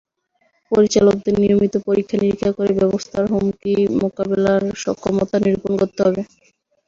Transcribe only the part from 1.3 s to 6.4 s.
নিয়মিত পরীক্ষা-নিরীক্ষা করে ব্যবস্থার হুমকি মোকাবিলার সক্ষমতা নিরূপণ করতে হবে।